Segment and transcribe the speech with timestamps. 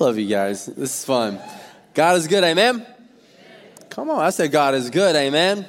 [0.00, 0.64] Love you guys.
[0.64, 1.38] This is fun.
[1.92, 2.86] God is good, amen?
[3.90, 5.66] Come on, I said God is good, amen?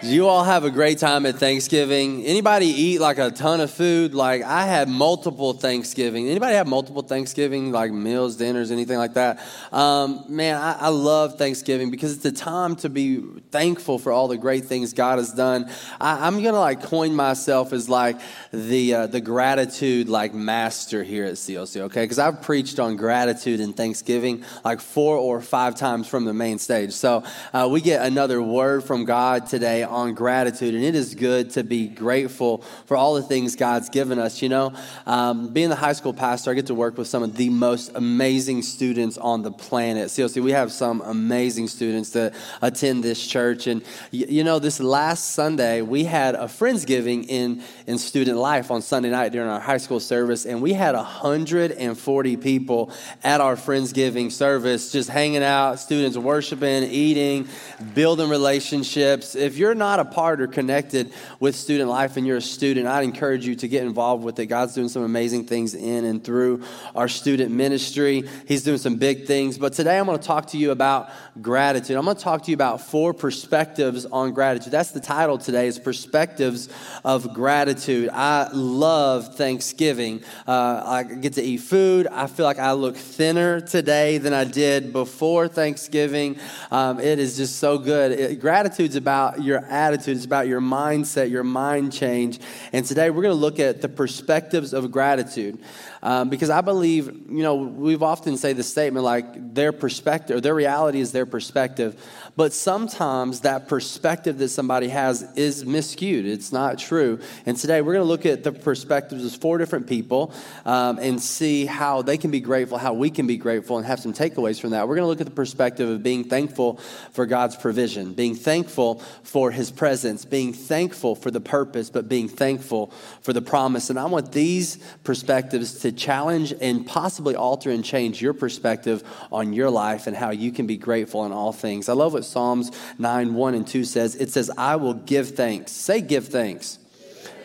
[0.00, 2.24] You all have a great time at Thanksgiving?
[2.24, 4.14] Anybody eat like a ton of food?
[4.14, 6.28] Like I had multiple Thanksgiving.
[6.28, 9.44] Anybody have multiple Thanksgiving, like meals, dinners, anything like that?
[9.72, 14.28] Um, man, I, I, love Thanksgiving because it's a time to be thankful for all
[14.28, 15.68] the great things God has done.
[16.00, 18.20] I, am gonna like coin myself as like
[18.52, 22.04] the uh, the gratitude like master here at CLC, okay?
[22.04, 26.60] Because I've preached on gratitude and Thanksgiving like four or five times from the main
[26.60, 26.92] stage.
[26.92, 31.50] So uh, we get another word from God today on gratitude, and it is good
[31.50, 34.42] to be grateful for all the things God's given us.
[34.42, 34.72] You know,
[35.06, 37.90] um, being the high school pastor, I get to work with some of the most
[37.94, 40.08] amazing students on the planet.
[40.08, 45.30] CLC, we have some amazing students that attend this church, and you know, this last
[45.34, 49.78] Sunday we had a friendsgiving in in student life on Sunday night during our high
[49.78, 52.90] school service, and we had 140 people
[53.24, 57.48] at our friendsgiving service, just hanging out, students worshiping, eating,
[57.94, 59.34] building relationships.
[59.34, 63.04] If you're not a part or connected with student life and you're a student, I'd
[63.04, 64.46] encourage you to get involved with it.
[64.46, 66.62] God's doing some amazing things in and through
[66.94, 68.28] our student ministry.
[68.46, 69.56] He's doing some big things.
[69.56, 71.10] But today I'm going to talk to you about
[71.40, 71.96] gratitude.
[71.96, 74.72] I'm going to talk to you about four perspectives on gratitude.
[74.72, 76.68] That's the title today is perspectives
[77.04, 78.10] of gratitude.
[78.12, 80.22] I love Thanksgiving.
[80.46, 82.06] Uh, I get to eat food.
[82.08, 86.38] I feel like I look thinner today than I did before Thanksgiving.
[86.70, 88.12] Um, it is just so good.
[88.12, 92.40] It, gratitude's about your attitude, it's about your mindset, your mind change.
[92.72, 95.58] And today we're going to look at the perspectives of gratitude.
[96.02, 100.40] Um, because I believe, you know, we've often say the statement like their perspective, or
[100.40, 102.00] their reality is their perspective.
[102.36, 106.24] But sometimes that perspective that somebody has is miscued.
[106.24, 107.18] It's not true.
[107.46, 110.32] And today we're going to look at the perspectives of four different people
[110.64, 113.98] um, and see how they can be grateful, how we can be grateful, and have
[113.98, 114.86] some takeaways from that.
[114.86, 116.76] We're going to look at the perspective of being thankful
[117.12, 122.28] for God's provision, being thankful for His presence, being thankful for the purpose, but being
[122.28, 123.90] thankful for the promise.
[123.90, 129.52] And I want these perspectives to challenge and possibly alter and change your perspective on
[129.52, 131.88] your life and how you can be grateful in all things.
[131.88, 134.14] I love what Psalms 9 1 and 2 says.
[134.16, 135.72] It says, I will give thanks.
[135.72, 136.78] Say, give thanks.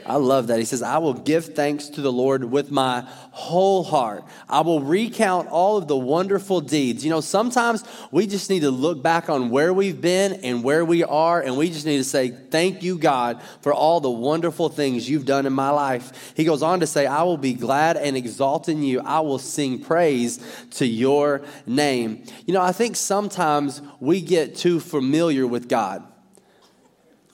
[0.06, 0.60] I love that.
[0.60, 4.26] He says, I will give thanks to the Lord with my whole heart.
[4.50, 7.04] I will recount all of the wonderful deeds.
[7.04, 10.84] You know, sometimes we just need to look back on where we've been and where
[10.84, 14.70] we are, and we just need to say, Thank you, God, for all the wonderful
[14.70, 16.34] things you've done in my life.
[16.36, 19.00] He goes on to say, I will be glad and exalt in you.
[19.00, 20.40] I will sing praise
[20.72, 22.24] to your name.
[22.46, 26.04] You know, I think sometimes we get too familiar with God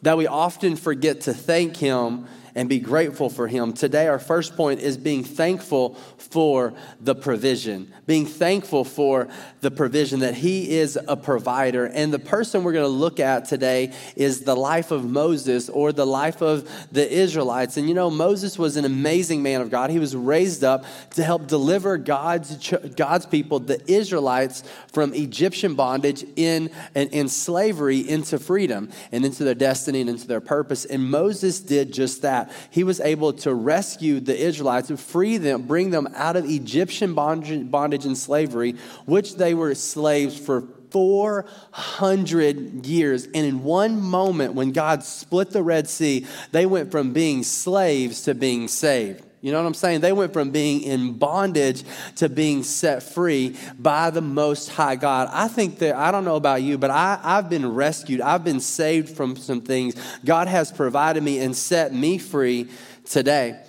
[0.02, 2.28] that we often forget to thank Him
[2.60, 3.72] and be grateful for Him.
[3.72, 9.30] Today, our first point is being thankful for the provision, being thankful for
[9.62, 11.86] the provision that He is a provider.
[11.86, 15.94] And the person we're going to look at today is the life of Moses or
[15.94, 17.78] the life of the Israelites.
[17.78, 19.90] And you know, Moses was an amazing man of God.
[19.90, 26.26] He was raised up to help deliver God's, God's people, the Israelites, from Egyptian bondage
[26.36, 30.84] in, and in slavery into freedom and into their destiny and into their purpose.
[30.84, 35.64] And Moses did just that he was able to rescue the Israelites and free them,
[35.64, 43.26] bring them out of Egyptian bondage and slavery, which they were slaves for 400 years.
[43.26, 48.24] And in one moment, when God split the Red Sea, they went from being slaves
[48.24, 49.24] to being saved.
[49.42, 50.02] You know what I'm saying?
[50.02, 51.84] They went from being in bondage
[52.18, 55.30] to being set free by the Most High God.
[55.32, 58.20] I think that, I don't know about you, but I, I've been rescued.
[58.20, 59.96] I've been saved from some things.
[60.26, 62.70] God has provided me and set me free
[63.06, 63.62] today.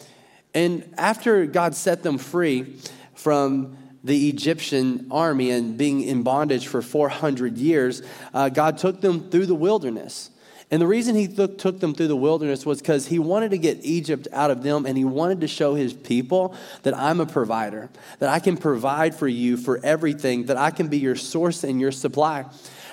[0.55, 2.77] And after God set them free
[3.15, 8.03] from the Egyptian army and being in bondage for 400 years,
[8.35, 10.31] uh, God took them through the wilderness.
[10.71, 13.59] And the reason he took, took them through the wilderness was because he wanted to
[13.59, 16.55] get Egypt out of them and he wanted to show his people
[16.85, 17.91] that I'm a provider,
[18.21, 21.81] that I can provide for you for everything, that I can be your source and
[21.81, 22.45] your supply.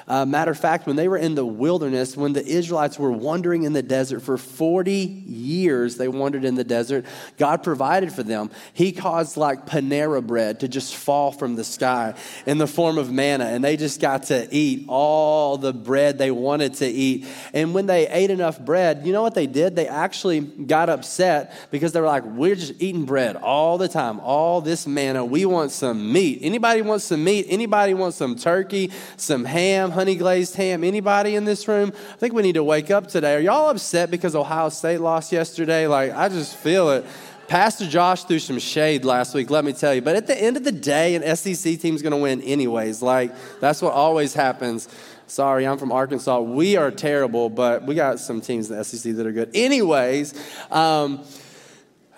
[0.08, 3.64] Uh, matter of fact, when they were in the wilderness, when the Israelites were wandering
[3.64, 7.06] in the desert for 40 years, they wandered in the desert,
[7.38, 8.50] God provided for them.
[8.72, 12.14] He caused like Panera bread to just fall from the sky
[12.46, 16.32] in the form of manna, and they just got to eat all the bread they
[16.32, 17.26] wanted to eat.
[17.54, 19.76] And when they ate enough bread, you know what they did?
[19.76, 24.22] They actually got upset because they were like, We're just eating bread all the time,
[24.22, 25.26] all this manna.
[25.26, 26.40] We want some meat.
[26.44, 27.48] Anybody wants some meat?
[27.50, 29.97] Anybody wants some turkey, some ham?
[29.98, 30.84] Honey glazed ham.
[30.84, 31.92] Anybody in this room?
[31.92, 33.34] I think we need to wake up today.
[33.34, 35.88] Are y'all upset because Ohio State lost yesterday?
[35.88, 37.04] Like, I just feel it.
[37.48, 40.04] Pastor Josh threw some shade last week, let me tell you.
[40.04, 43.02] But at the end of the day, an SEC team's going to win anyways.
[43.02, 44.88] Like, that's what always happens.
[45.26, 46.42] Sorry, I'm from Arkansas.
[46.42, 49.50] We are terrible, but we got some teams in the SEC that are good.
[49.56, 50.36] Anyways,
[50.70, 51.24] um,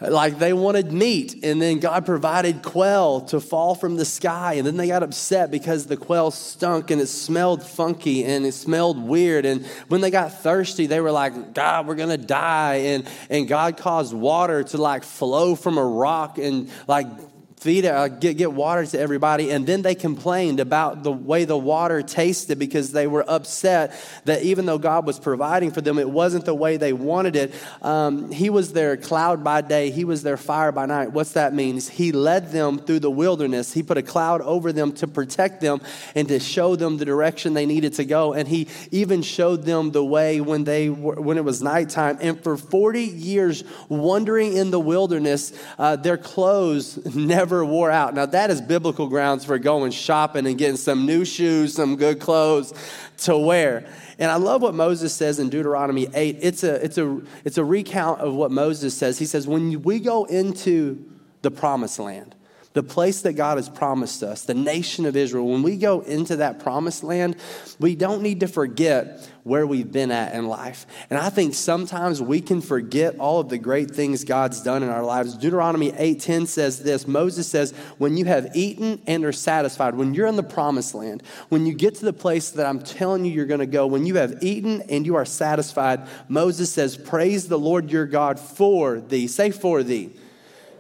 [0.02, 4.66] like they wanted meat, and then God provided quail to fall from the sky, and
[4.66, 9.02] then they got upset because the quail stunk and it smelled funky and it smelled
[9.02, 9.46] weird.
[9.46, 12.76] And when they got thirsty, they were like, God, we're gonna die.
[12.76, 17.08] And and God caused water to like flow from a rock and like
[17.60, 21.58] feed uh, get, get water to everybody and then they complained about the way the
[21.58, 23.94] water tasted because they were upset
[24.26, 27.54] that even though god was providing for them it wasn't the way they wanted it.
[27.82, 29.92] Um, he was their cloud by day.
[29.92, 31.12] He was their fire by night.
[31.12, 33.74] What's that means he led them through the wilderness.
[33.74, 35.82] He put a cloud over them to protect them
[36.16, 38.34] and to show them the direction they needed to go.
[38.34, 42.18] And he even showed them the way when they were, when it was nighttime.
[42.22, 48.14] And for 40 years wandering in the wilderness uh, their clothes never never wore out.
[48.14, 52.20] Now, that is biblical grounds for going shopping and getting some new shoes, some good
[52.20, 52.76] clothes
[53.18, 53.88] to wear.
[54.20, 56.38] And I love what Moses says in Deuteronomy 8.
[56.42, 59.18] It's a, it's a, it's a recount of what Moses says.
[59.18, 61.04] He says, When we go into
[61.42, 62.36] the promised land,
[62.74, 66.36] the place that God has promised us, the nation of Israel, when we go into
[66.36, 67.36] that promised land,
[67.80, 70.86] we don't need to forget where we've been at in life.
[71.10, 74.90] And I think sometimes we can forget all of the great things God's done in
[74.90, 75.34] our lives.
[75.34, 77.08] Deuteronomy 8:10 says this.
[77.08, 81.24] Moses says, "When you have eaten and are satisfied, when you're in the promised land,
[81.50, 84.06] when you get to the place that I'm telling you you're going to go, when
[84.06, 89.00] you have eaten and you are satisfied, Moses says, "Praise the Lord your God for
[89.00, 90.12] thee." Say for thee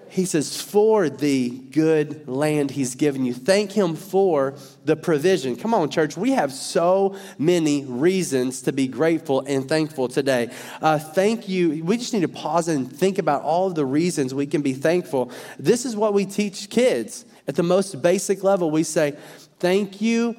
[0.10, 3.34] he says, for the good land he's given you.
[3.34, 5.56] Thank him for the provision.
[5.56, 6.18] Come on, church.
[6.18, 10.52] We have so many reasons to be grateful and thankful today.
[10.82, 11.84] Uh, thank you.
[11.84, 14.74] We just need to pause and think about all of the reasons we can be
[14.74, 15.32] thankful.
[15.58, 17.26] This is what we teach kids.
[17.48, 19.18] At the most basic level, we say,
[19.60, 20.36] thank you.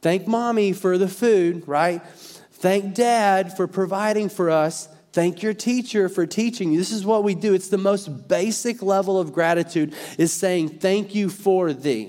[0.00, 2.02] Thank mommy for the food, right?
[2.52, 4.88] Thank dad for providing for us.
[5.12, 6.78] Thank your teacher for teaching you.
[6.78, 7.52] This is what we do.
[7.52, 12.08] It's the most basic level of gratitude is saying thank you for thee.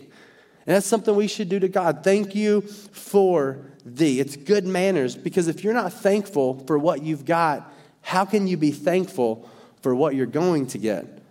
[0.65, 2.03] And that's something we should do to God.
[2.03, 4.21] Thank you for thee.
[4.21, 8.55] It's good manners because if you're not thankful for what you've got, how can you
[8.55, 9.49] be thankful
[9.81, 11.23] for what you're going to get?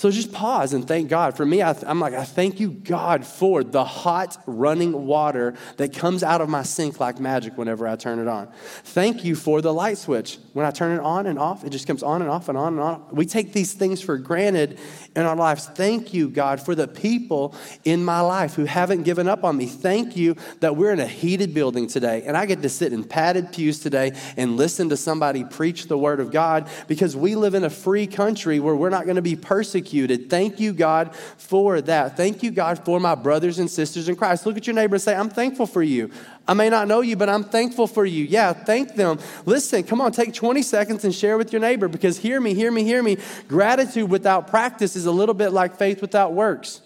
[0.00, 1.36] So just pause and thank God.
[1.36, 5.92] For me, I am like, I thank you, God, for the hot running water that
[5.92, 8.48] comes out of my sink like magic whenever I turn it on.
[8.82, 10.38] Thank you for the light switch.
[10.52, 12.74] When I turn it on and off, it just comes on and off and on
[12.74, 13.06] and on.
[13.12, 14.78] We take these things for granted
[15.14, 15.66] in our lives.
[15.66, 17.54] Thank you, God, for the people
[17.84, 19.66] in my life who haven't given up on me.
[19.66, 23.04] Thank you that we're in a heated building today and I get to sit in
[23.04, 27.54] padded pews today and listen to somebody preach the word of God because we live
[27.54, 30.30] in a free country where we're not going to be persecuted.
[30.30, 32.16] Thank you, God, for that.
[32.16, 34.46] Thank you, God, for my brothers and sisters in Christ.
[34.46, 36.10] Look at your neighbor and say, I'm thankful for you.
[36.50, 38.24] I may not know you, but I'm thankful for you.
[38.24, 39.20] Yeah, thank them.
[39.46, 42.72] Listen, come on, take 20 seconds and share with your neighbor because hear me, hear
[42.72, 43.18] me, hear me.
[43.46, 46.80] Gratitude without practice is a little bit like faith without works.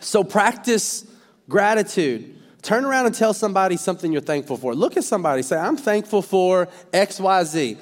[0.00, 1.06] So practice
[1.48, 2.38] gratitude.
[2.60, 4.74] Turn around and tell somebody something you're thankful for.
[4.74, 7.78] Look at somebody, say, I'm thankful for XYZ.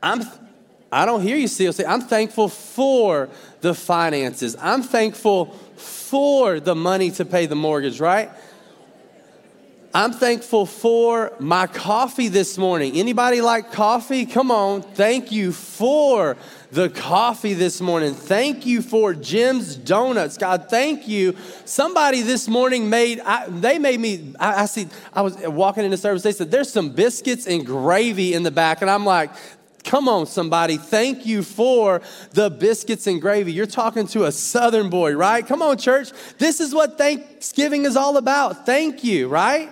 [0.00, 0.22] I'm
[0.92, 3.30] I don't hear you still say, I'm thankful for
[3.60, 4.54] the finances.
[4.60, 5.46] I'm thankful
[5.76, 8.30] for the money to pay the mortgage, right?
[9.94, 12.96] I'm thankful for my coffee this morning.
[12.96, 14.24] Anybody like coffee?
[14.24, 14.80] Come on.
[14.80, 16.38] Thank you for
[16.70, 18.14] the coffee this morning.
[18.14, 20.38] Thank you for Jim's Donuts.
[20.38, 21.36] God, thank you.
[21.66, 25.98] Somebody this morning made, I, they made me, I, I see, I was walking into
[25.98, 28.80] service, they said, there's some biscuits and gravy in the back.
[28.80, 29.30] And I'm like,
[29.84, 30.76] Come on, somebody.
[30.76, 33.52] Thank you for the biscuits and gravy.
[33.52, 35.44] You're talking to a southern boy, right?
[35.44, 36.12] Come on, church.
[36.38, 38.64] This is what Thanksgiving is all about.
[38.64, 39.70] Thank you, right?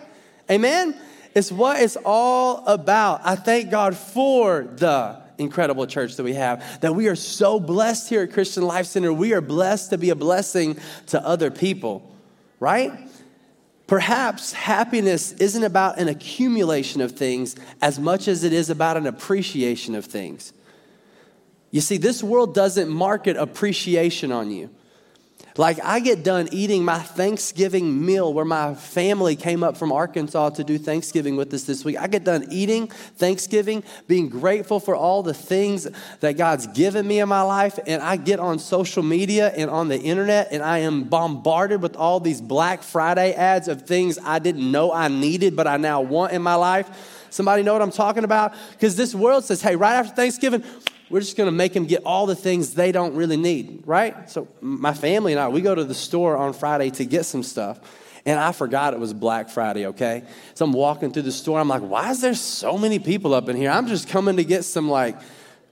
[0.50, 0.94] Amen?
[1.34, 3.20] It's what it's all about.
[3.24, 8.08] I thank God for the incredible church that we have, that we are so blessed
[8.08, 9.12] here at Christian Life Center.
[9.12, 12.10] We are blessed to be a blessing to other people,
[12.58, 12.92] right?
[13.86, 19.06] Perhaps happiness isn't about an accumulation of things as much as it is about an
[19.06, 20.52] appreciation of things.
[21.70, 24.70] You see, this world doesn't market appreciation on you.
[25.56, 30.50] Like, I get done eating my Thanksgiving meal where my family came up from Arkansas
[30.50, 31.98] to do Thanksgiving with us this week.
[31.98, 35.88] I get done eating Thanksgiving, being grateful for all the things
[36.20, 39.88] that God's given me in my life, and I get on social media and on
[39.88, 44.38] the internet, and I am bombarded with all these Black Friday ads of things I
[44.38, 47.26] didn't know I needed, but I now want in my life.
[47.30, 48.54] Somebody know what I'm talking about?
[48.72, 50.64] Because this world says, hey, right after Thanksgiving,
[51.10, 54.30] we're just going to make them get all the things they don't really need, right?
[54.30, 57.42] So my family and I, we go to the store on Friday to get some
[57.42, 57.80] stuff.
[58.24, 60.22] And I forgot it was Black Friday, okay?
[60.54, 61.58] So I'm walking through the store.
[61.58, 63.70] I'm like, why is there so many people up in here?
[63.70, 65.18] I'm just coming to get some, like,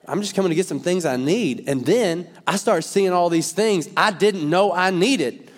[0.07, 1.65] I'm just coming to get some things I need.
[1.67, 5.51] And then I start seeing all these things I didn't know I needed.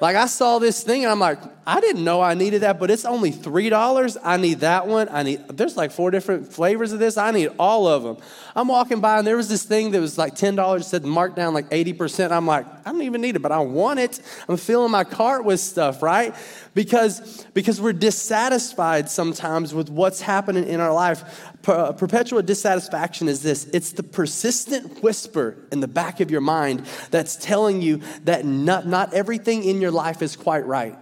[0.00, 2.90] Like I saw this thing and I'm like, I didn't know I needed that, but
[2.90, 4.16] it's only $3.
[4.24, 5.06] I need that one.
[5.10, 7.18] I need, there's like four different flavors of this.
[7.18, 8.16] I need all of them.
[8.56, 11.52] I'm walking by and there was this thing that was like $10, said marked down
[11.52, 12.32] like 80%.
[12.32, 14.18] I'm like, I don't even need it, but I want it.
[14.48, 16.34] I'm filling my cart with stuff, right?
[16.72, 21.52] Because, because we're dissatisfied sometimes with what's happening in our life.
[21.60, 26.40] Per, uh, perpetual dissatisfaction is this it's the persistent whisper in the back of your
[26.40, 30.96] mind that's telling you that not, not everything in your life is quite right.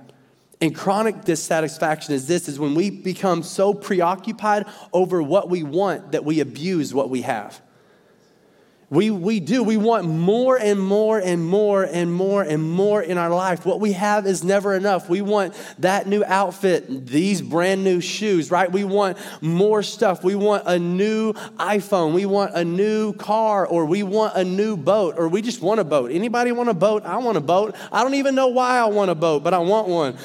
[0.61, 6.13] And chronic dissatisfaction is this is when we become so preoccupied over what we want
[6.13, 7.61] that we abuse what we have.
[8.89, 9.65] We, we do.
[9.65, 13.67] We want more and more and more and more and more in our life.
[13.67, 15.09] What we have is never enough.
[15.09, 18.71] We want that new outfit, these brand new shoes, right?
[18.71, 20.23] We want more stuff.
[20.23, 22.15] We want a new iPhone.
[22.15, 25.81] We want a new car or we want a new boat or we just want
[25.81, 26.13] a boat.
[26.13, 27.05] Anybody want a boat?
[27.05, 27.75] I want a boat.
[27.91, 30.17] I don't even know why I want a boat, but I want one.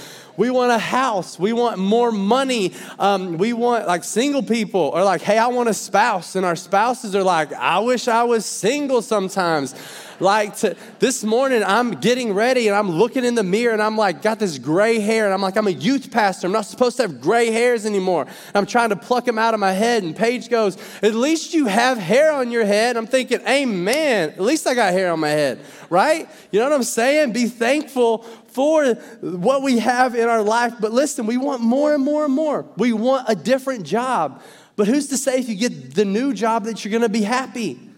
[0.41, 1.37] We want a house.
[1.37, 2.73] We want more money.
[2.97, 6.35] Um, we want like single people are like, hey, I want a spouse.
[6.35, 9.75] And our spouses are like, I wish I was single sometimes.
[10.21, 13.97] Like to, this morning, I'm getting ready and I'm looking in the mirror and I'm
[13.97, 15.25] like, got this gray hair.
[15.25, 16.45] And I'm like, I'm a youth pastor.
[16.45, 18.21] I'm not supposed to have gray hairs anymore.
[18.21, 20.03] And I'm trying to pluck them out of my head.
[20.03, 22.97] And Paige goes, At least you have hair on your head.
[22.97, 24.29] I'm thinking, Amen.
[24.29, 25.59] At least I got hair on my head,
[25.89, 26.29] right?
[26.51, 27.33] You know what I'm saying?
[27.33, 30.75] Be thankful for what we have in our life.
[30.79, 32.67] But listen, we want more and more and more.
[32.77, 34.43] We want a different job.
[34.75, 37.23] But who's to say if you get the new job that you're going to be
[37.23, 37.90] happy?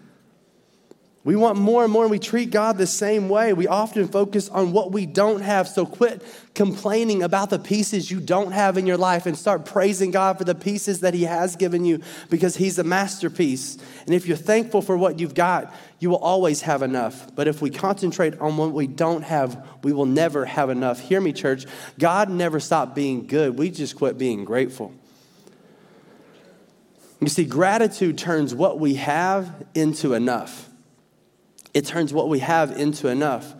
[1.24, 3.54] We want more and more, and we treat God the same way.
[3.54, 5.66] We often focus on what we don't have.
[5.66, 6.22] So quit
[6.54, 10.44] complaining about the pieces you don't have in your life and start praising God for
[10.44, 13.78] the pieces that He has given you because He's a masterpiece.
[14.04, 17.34] And if you're thankful for what you've got, you will always have enough.
[17.34, 21.00] But if we concentrate on what we don't have, we will never have enough.
[21.00, 21.64] Hear me, church.
[21.98, 24.92] God never stopped being good, we just quit being grateful.
[27.20, 30.68] You see, gratitude turns what we have into enough
[31.74, 33.54] it turns what we have into enough.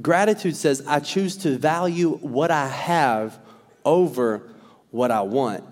[0.00, 3.38] Gratitude says, I choose to value what I have
[3.84, 4.42] over
[4.90, 5.64] what I want.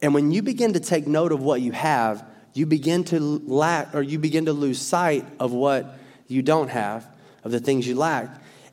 [0.00, 3.94] And when you begin to take note of what you have, you begin to lack
[3.94, 7.06] or you begin to lose sight of what you don't have,
[7.44, 8.28] of the things you lack.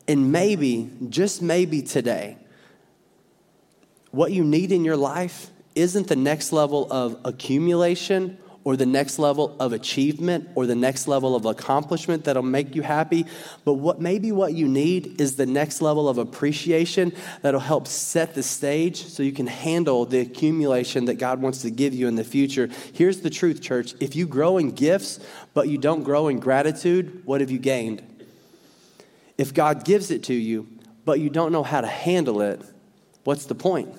[0.06, 2.36] And maybe, just maybe today,
[4.10, 9.18] what you need in your life isn't the next level of accumulation or the next
[9.18, 13.26] level of achievement or the next level of accomplishment that'll make you happy.
[13.64, 18.34] But what maybe what you need is the next level of appreciation that'll help set
[18.34, 22.16] the stage so you can handle the accumulation that God wants to give you in
[22.16, 22.70] the future.
[22.94, 23.94] Here's the truth, church.
[24.00, 25.20] If you grow in gifts,
[25.52, 28.02] but you don't grow in gratitude, what have you gained?
[29.36, 30.68] If God gives it to you,
[31.04, 32.62] but you don't know how to handle it,
[33.24, 33.94] what's the point?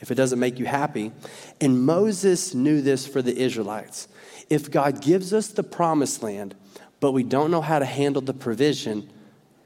[0.00, 1.12] If it doesn't make you happy.
[1.60, 4.08] And Moses knew this for the Israelites.
[4.48, 6.54] If God gives us the promised land,
[6.98, 9.08] but we don't know how to handle the provision,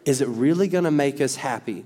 [0.04, 1.84] is it really going to make us happy?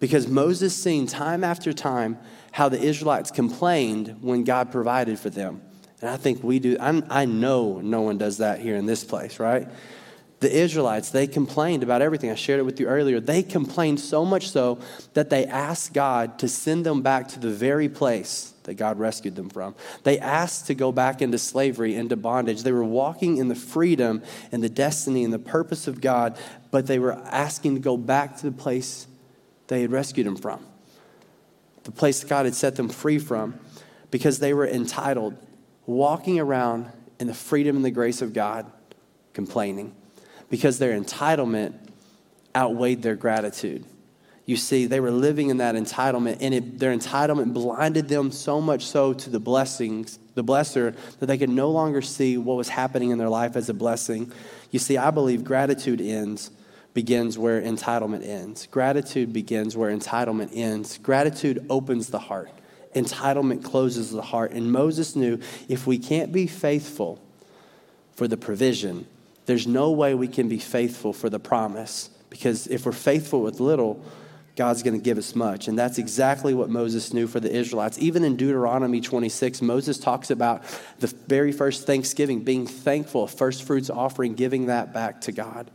[0.00, 2.18] Because Moses seen time after time
[2.52, 5.60] how the Israelites complained when God provided for them.
[6.00, 6.76] And I think we do.
[6.80, 9.68] I'm, i know no one does that here in this place, right?
[10.40, 12.30] The Israelites, they complained about everything.
[12.30, 13.18] I shared it with you earlier.
[13.18, 14.78] They complained so much so
[15.14, 19.34] that they asked God to send them back to the very place that God rescued
[19.34, 19.74] them from.
[20.04, 22.62] They asked to go back into slavery, into bondage.
[22.62, 26.38] They were walking in the freedom and the destiny and the purpose of God,
[26.70, 29.08] but they were asking to go back to the place
[29.66, 30.64] they had rescued them from,
[31.84, 33.58] the place God had set them free from,
[34.10, 35.36] because they were entitled,
[35.84, 38.70] walking around in the freedom and the grace of God,
[39.34, 39.94] complaining
[40.50, 41.74] because their entitlement
[42.56, 43.84] outweighed their gratitude.
[44.46, 48.62] You see, they were living in that entitlement, and it, their entitlement blinded them so
[48.62, 52.70] much so to the blessings, the blesser, that they could no longer see what was
[52.70, 54.32] happening in their life as a blessing.
[54.70, 56.50] You see, I believe gratitude ends,
[56.94, 58.66] begins where entitlement ends.
[58.68, 60.96] Gratitude begins where entitlement ends.
[60.96, 62.50] Gratitude opens the heart,
[62.94, 64.52] entitlement closes the heart.
[64.52, 65.38] And Moses knew
[65.68, 67.20] if we can't be faithful
[68.14, 69.06] for the provision,
[69.48, 73.60] there's no way we can be faithful for the promise because if we're faithful with
[73.60, 74.04] little,
[74.56, 75.68] God's going to give us much.
[75.68, 77.98] And that's exactly what Moses knew for the Israelites.
[77.98, 80.64] Even in Deuteronomy 26, Moses talks about
[80.98, 85.70] the very first Thanksgiving, being thankful, first fruits offering, giving that back to God,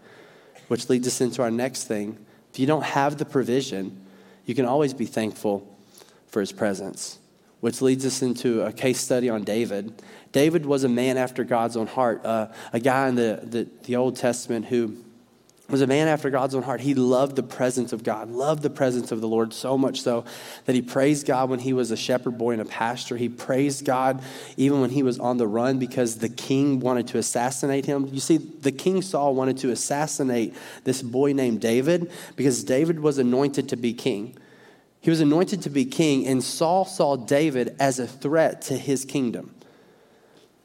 [0.67, 2.23] which leads us into our next thing.
[2.51, 4.05] If you don't have the provision,
[4.45, 5.67] you can always be thankful
[6.27, 7.17] for his presence,
[7.63, 10.03] which leads us into a case study on David.
[10.33, 13.95] David was a man after God's own heart, uh, a guy in the, the, the
[13.95, 14.97] Old Testament who
[15.69, 16.81] was a man after God's own heart.
[16.81, 20.25] He loved the presence of God, loved the presence of the Lord so much so
[20.65, 23.15] that he praised God when he was a shepherd boy in a pasture.
[23.15, 24.21] He praised God
[24.57, 28.09] even when he was on the run because the king wanted to assassinate him.
[28.11, 30.53] You see, the king Saul wanted to assassinate
[30.83, 34.37] this boy named David because David was anointed to be king.
[35.03, 39.03] He was anointed to be king, and Saul saw David as a threat to his
[39.03, 39.53] kingdom.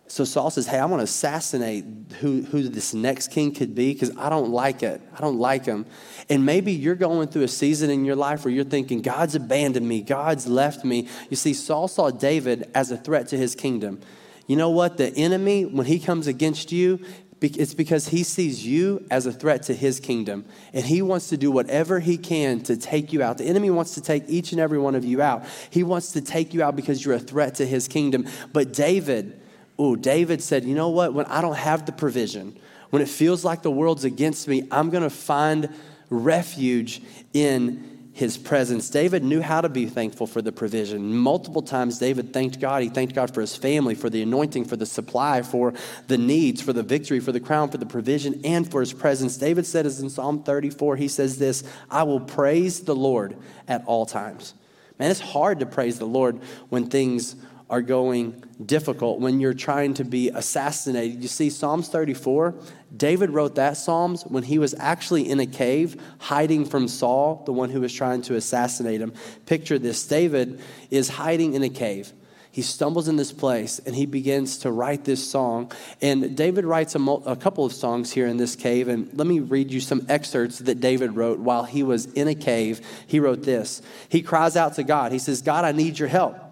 [0.06, 1.84] So Saul says, Hey, I want to assassinate
[2.20, 5.02] who, who this next king could be because I don't like it.
[5.12, 5.86] I don't like him.
[6.30, 9.88] And maybe you're going through a season in your life where you're thinking, God's abandoned
[9.88, 11.08] me, God's left me.
[11.30, 14.00] You see, Saul saw David as a threat to his kingdom.
[14.46, 14.98] You know what?
[14.98, 17.04] The enemy, when he comes against you,
[17.40, 20.44] it's because he sees you as a threat to his kingdom.
[20.72, 23.38] And he wants to do whatever he can to take you out.
[23.38, 25.44] The enemy wants to take each and every one of you out.
[25.70, 28.26] He wants to take you out because you're a threat to his kingdom.
[28.52, 29.40] But David,
[29.78, 31.14] oh, David said, you know what?
[31.14, 32.58] When I don't have the provision,
[32.90, 35.72] when it feels like the world's against me, I'm going to find
[36.10, 37.02] refuge
[37.32, 38.90] in his presence.
[38.90, 41.16] David knew how to be thankful for the provision.
[41.16, 42.82] Multiple times, David thanked God.
[42.82, 45.72] He thanked God for his family, for the anointing, for the supply, for
[46.08, 49.36] the needs, for the victory, for the crown, for the provision, and for his presence.
[49.36, 53.36] David said, as in Psalm 34, he says this I will praise the Lord
[53.68, 54.52] at all times.
[54.98, 57.36] Man, it's hard to praise the Lord when things
[57.70, 61.22] are going difficult, when you're trying to be assassinated.
[61.22, 62.56] You see, Psalms 34,
[62.96, 67.52] David wrote that Psalms when he was actually in a cave hiding from Saul, the
[67.52, 69.12] one who was trying to assassinate him.
[69.46, 72.12] Picture this David is hiding in a cave.
[72.50, 75.70] He stumbles in this place and he begins to write this song.
[76.00, 78.88] And David writes a, mo- a couple of songs here in this cave.
[78.88, 82.34] And let me read you some excerpts that David wrote while he was in a
[82.34, 82.80] cave.
[83.06, 85.12] He wrote this He cries out to God.
[85.12, 86.47] He says, God, I need your help.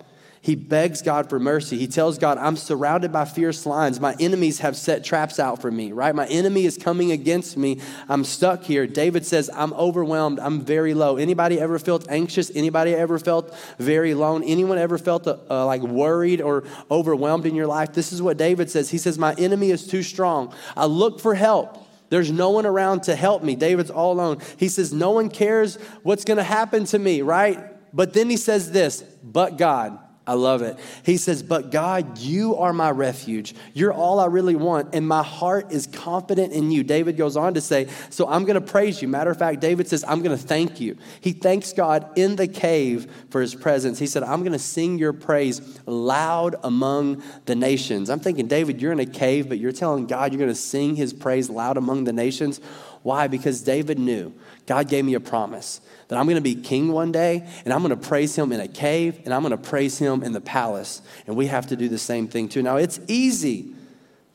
[0.47, 1.77] He begs God for mercy.
[1.77, 3.99] He tells God, I'm surrounded by fierce lions.
[3.99, 6.15] My enemies have set traps out for me, right?
[6.15, 7.81] My enemy is coming against me.
[8.09, 8.87] I'm stuck here.
[8.87, 10.39] David says, I'm overwhelmed.
[10.39, 11.17] I'm very low.
[11.17, 12.53] Anybody ever felt anxious?
[12.55, 14.45] Anybody ever felt very alone?
[14.45, 17.93] Anyone ever felt uh, uh, like worried or overwhelmed in your life?
[17.93, 18.89] This is what David says.
[18.89, 20.55] He says, My enemy is too strong.
[20.77, 21.77] I look for help.
[22.09, 23.57] There's no one around to help me.
[23.57, 24.39] David's all alone.
[24.59, 27.59] He says, No one cares what's going to happen to me, right?
[27.93, 29.99] But then he says this, but God.
[30.29, 30.77] I love it.
[31.05, 33.55] He says, But God, you are my refuge.
[33.75, 36.83] You're all I really want, and my heart is confident in you.
[36.83, 39.07] David goes on to say, So I'm going to praise you.
[39.07, 40.97] Matter of fact, David says, I'm going to thank you.
[41.21, 44.01] He thanks God in the cave for his presence.
[44.01, 48.11] He said, I'm going to sing your praise loud among the nations.
[48.11, 50.97] I'm thinking, David, you're in a cave, but you're telling God you're going to sing
[50.97, 52.61] his praise loud among the nations.
[53.07, 53.29] Why?
[53.29, 54.35] Because David knew
[54.67, 57.81] God gave me a promise that I'm going to be king one day and I'm
[57.81, 60.41] going to praise him in a cave and I'm going to praise him in the
[60.41, 61.03] palace.
[61.29, 62.65] And we have to do the same thing too.
[62.65, 63.73] Now, it's easy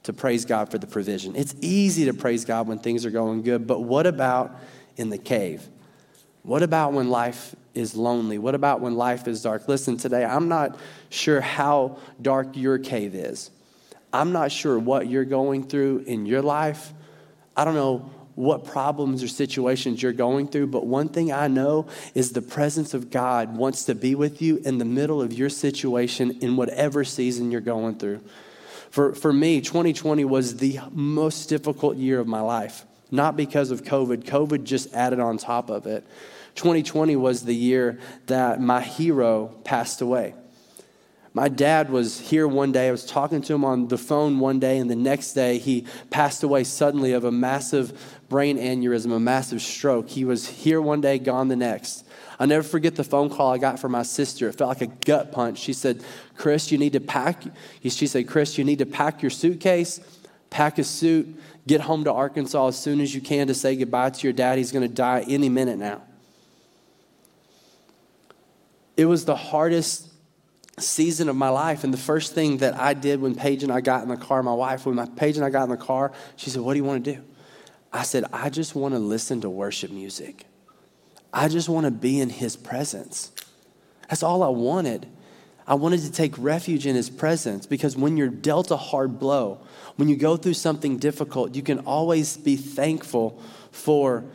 [0.03, 3.41] to praise God for the provision, it's easy to praise God when things are going
[3.41, 3.67] good.
[3.67, 4.55] But what about
[4.95, 5.67] in the cave?
[6.43, 8.37] What about when life is lonely?
[8.37, 9.67] What about when life is dark?
[9.67, 10.79] Listen, today, I'm not
[11.09, 13.51] sure how dark your cave is.
[14.13, 16.93] I'm not sure what you're going through in your life.
[17.57, 21.87] I don't know what problems or situations you're going through, but one thing I know
[22.15, 25.49] is the presence of God wants to be with you in the middle of your
[25.49, 28.21] situation in whatever season you're going through.
[28.89, 33.83] For, for me, 2020 was the most difficult year of my life, not because of
[33.83, 34.23] COVID.
[34.23, 36.05] COVID just added on top of it.
[36.55, 40.33] 2020 was the year that my hero passed away.
[41.33, 42.89] My dad was here one day.
[42.89, 45.85] I was talking to him on the phone one day, and the next day he
[46.09, 50.09] passed away suddenly of a massive brain aneurysm, a massive stroke.
[50.09, 52.05] He was here one day, gone the next.
[52.37, 54.49] I'll never forget the phone call I got from my sister.
[54.49, 55.59] It felt like a gut punch.
[55.59, 56.03] She said,
[56.35, 57.43] Chris, you need to pack.
[57.83, 60.01] She said, Chris, you need to pack your suitcase,
[60.49, 64.09] pack a suit, get home to Arkansas as soon as you can to say goodbye
[64.09, 64.57] to your dad.
[64.57, 66.01] He's going to die any minute now.
[68.97, 70.10] It was the hardest
[70.79, 71.83] season of my life.
[71.83, 74.41] And the first thing that I did when Paige and I got in the car,
[74.41, 76.77] my wife, when my Paige and I got in the car, she said, What do
[76.77, 77.23] you want to do?
[77.93, 80.45] I said, I just want to listen to worship music.
[81.33, 83.31] I just want to be in his presence.
[84.09, 85.07] That's all I wanted.
[85.67, 89.59] I wanted to take refuge in his presence because when you're dealt a hard blow,
[89.95, 94.25] when you go through something difficult, you can always be thankful for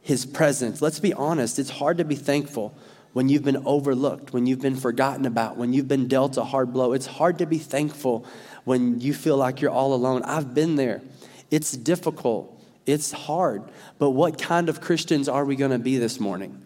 [0.00, 0.80] his presence.
[0.80, 2.76] Let's be honest, it's hard to be thankful
[3.16, 6.70] when you've been overlooked, when you've been forgotten about, when you've been dealt a hard
[6.70, 6.92] blow.
[6.92, 8.26] It's hard to be thankful
[8.64, 10.22] when you feel like you're all alone.
[10.24, 11.00] I've been there.
[11.50, 13.62] It's difficult, it's hard.
[13.98, 16.60] But what kind of Christians are we going to be this morning?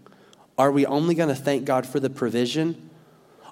[0.59, 2.91] Are we only going to thank God for the provision?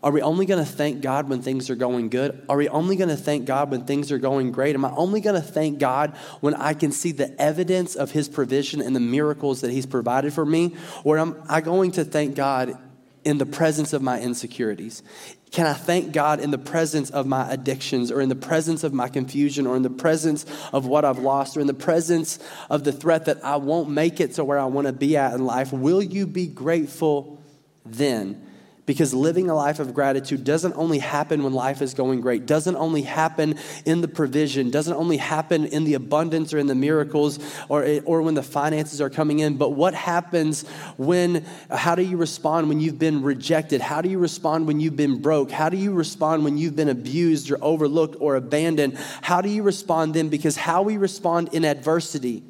[0.02, 2.44] Are we only going to thank God when things are going good?
[2.48, 4.74] Are we only going to thank God when things are going great?
[4.74, 8.28] Am I only going to thank God when I can see the evidence of His
[8.28, 10.74] provision and the miracles that He's provided for me?
[11.04, 12.76] Or am I going to thank God
[13.24, 15.02] in the presence of my insecurities?
[15.50, 18.92] Can I thank God in the presence of my addictions or in the presence of
[18.92, 22.84] my confusion or in the presence of what I've lost or in the presence of
[22.84, 25.44] the threat that I won't make it to where I want to be at in
[25.44, 25.72] life?
[25.72, 27.42] Will you be grateful
[27.86, 28.47] then?
[28.88, 32.74] Because living a life of gratitude doesn't only happen when life is going great, doesn't
[32.76, 37.38] only happen in the provision, doesn't only happen in the abundance or in the miracles
[37.68, 42.16] or, or when the finances are coming in, but what happens when, how do you
[42.16, 43.82] respond when you've been rejected?
[43.82, 45.50] How do you respond when you've been broke?
[45.50, 48.96] How do you respond when you've been abused or overlooked or abandoned?
[49.20, 50.30] How do you respond then?
[50.30, 52.42] Because how we respond in adversity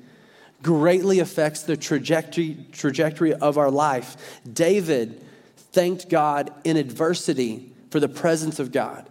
[0.62, 4.16] greatly affects the trajectory, trajectory of our life.
[4.52, 5.24] David,
[5.72, 9.08] thanked God in adversity for the presence of God.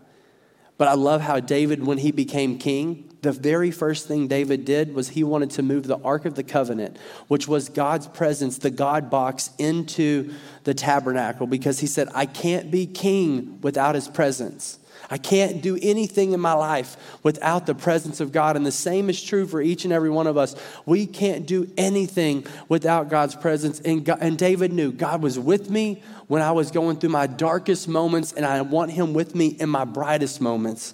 [0.77, 4.93] But I love how David, when he became king, the very first thing David did
[4.93, 8.69] was he wanted to move the Ark of the Covenant, which was God's presence, the
[8.69, 10.33] God box, into
[10.65, 14.77] the tabernacle because he said, I can't be king without his presence.
[15.09, 18.55] I can't do anything in my life without the presence of God.
[18.55, 20.55] And the same is true for each and every one of us.
[20.85, 23.79] We can't do anything without God's presence.
[23.79, 27.25] And, God, and David knew God was with me when I was going through my
[27.25, 30.93] darkest moments, and I want him with me in my brightest moments.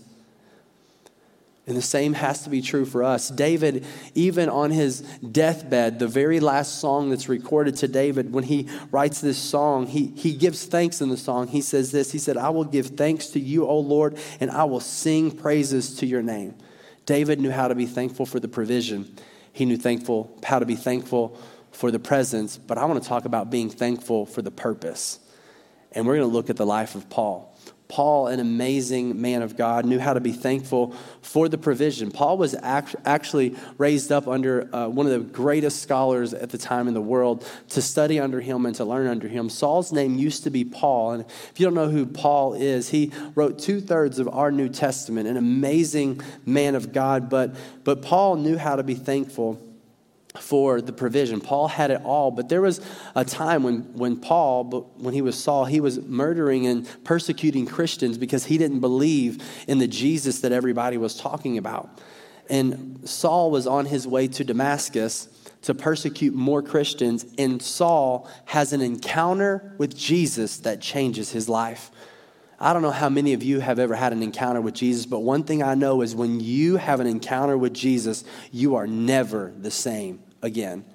[1.65, 3.29] And the same has to be true for us.
[3.29, 8.67] David, even on his deathbed, the very last song that's recorded to David, when he
[8.91, 11.47] writes this song, he, he gives thanks in the song.
[11.47, 14.65] He says this He said, I will give thanks to you, O Lord, and I
[14.65, 16.55] will sing praises to your name.
[17.05, 19.15] David knew how to be thankful for the provision,
[19.53, 21.39] he knew thankful how to be thankful
[21.71, 25.19] for the presence, but I want to talk about being thankful for the purpose.
[25.91, 27.52] And we're going to look at the life of Paul.
[27.87, 32.11] Paul, an amazing man of God, knew how to be thankful for the provision.
[32.11, 36.57] Paul was act- actually raised up under uh, one of the greatest scholars at the
[36.57, 39.49] time in the world to study under him and to learn under him.
[39.49, 41.11] Saul's name used to be Paul.
[41.11, 44.69] And if you don't know who Paul is, he wrote two thirds of our New
[44.69, 47.29] Testament, an amazing man of God.
[47.29, 49.61] But, but Paul knew how to be thankful
[50.39, 51.39] for the provision.
[51.39, 52.81] Paul had it all, but there was
[53.15, 58.17] a time when, when Paul, when he was Saul, he was murdering and persecuting Christians
[58.17, 62.01] because he didn't believe in the Jesus that everybody was talking about.
[62.49, 65.29] And Saul was on his way to Damascus
[65.63, 71.89] to persecute more Christians, and Saul has an encounter with Jesus that changes his life.
[72.59, 75.19] I don't know how many of you have ever had an encounter with Jesus, but
[75.19, 79.51] one thing I know is when you have an encounter with Jesus, you are never
[79.57, 80.85] the same again.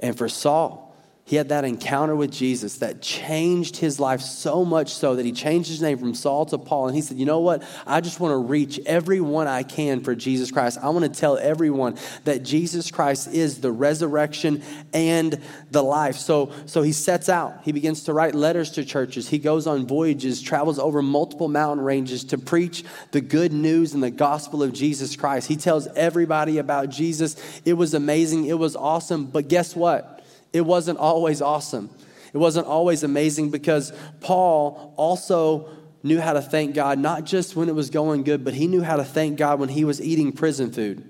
[0.00, 0.91] And for Saul,
[1.24, 5.30] he had that encounter with Jesus that changed his life so much so that he
[5.30, 6.88] changed his name from Saul to Paul.
[6.88, 7.62] And he said, You know what?
[7.86, 10.78] I just want to reach everyone I can for Jesus Christ.
[10.82, 16.16] I want to tell everyone that Jesus Christ is the resurrection and the life.
[16.16, 17.60] So, so he sets out.
[17.62, 19.28] He begins to write letters to churches.
[19.28, 24.02] He goes on voyages, travels over multiple mountain ranges to preach the good news and
[24.02, 25.46] the gospel of Jesus Christ.
[25.46, 27.36] He tells everybody about Jesus.
[27.64, 28.46] It was amazing.
[28.46, 29.26] It was awesome.
[29.26, 30.18] But guess what?
[30.52, 31.90] It wasn't always awesome.
[32.32, 35.68] It wasn't always amazing because Paul also
[36.02, 38.82] knew how to thank God, not just when it was going good, but he knew
[38.82, 41.04] how to thank God when he was eating prison food.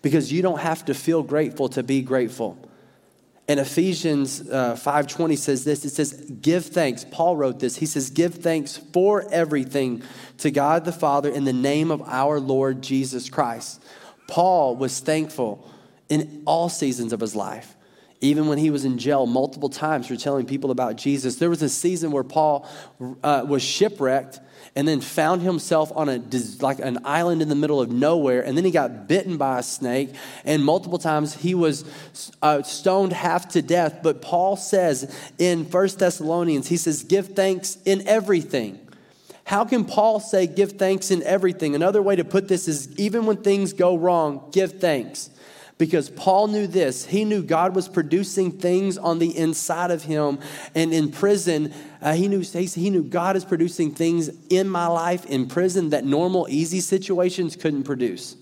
[0.00, 2.56] Because you don't have to feel grateful to be grateful.
[3.48, 7.04] And Ephesians uh, 5.20 says this, it says, give thanks.
[7.10, 7.76] Paul wrote this.
[7.76, 10.02] He says, give thanks for everything
[10.38, 13.82] to God the Father in the name of our Lord Jesus Christ.
[14.28, 15.68] Paul was thankful
[16.08, 17.74] in all seasons of his life
[18.20, 21.36] even when he was in jail multiple times for telling people about Jesus.
[21.36, 22.68] There was a season where Paul
[23.22, 24.40] uh, was shipwrecked
[24.74, 26.22] and then found himself on a
[26.60, 29.62] like an island in the middle of nowhere and then he got bitten by a
[29.62, 31.84] snake and multiple times he was
[32.42, 34.00] uh, stoned half to death.
[34.02, 38.78] But paul says in First thessalonians he says give thanks in everything.
[39.44, 43.26] How can paul say give thanks in everything another way to put this is even
[43.26, 45.30] when things go wrong give thanks
[45.78, 47.06] because Paul knew this.
[47.06, 50.40] He knew God was producing things on the inside of him.
[50.74, 55.24] And in prison, uh, he, knew, he knew God is producing things in my life
[55.26, 58.36] in prison that normal, easy situations couldn't produce.